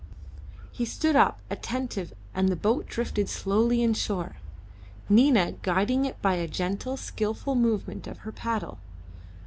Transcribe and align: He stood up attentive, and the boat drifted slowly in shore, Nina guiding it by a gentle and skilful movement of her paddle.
He 0.71 0.83
stood 0.83 1.15
up 1.15 1.41
attentive, 1.51 2.11
and 2.33 2.49
the 2.49 2.55
boat 2.55 2.87
drifted 2.87 3.29
slowly 3.29 3.83
in 3.83 3.93
shore, 3.93 4.37
Nina 5.07 5.51
guiding 5.61 6.05
it 6.05 6.19
by 6.23 6.37
a 6.37 6.47
gentle 6.47 6.93
and 6.93 6.99
skilful 6.99 7.53
movement 7.53 8.07
of 8.07 8.17
her 8.25 8.31
paddle. 8.31 8.79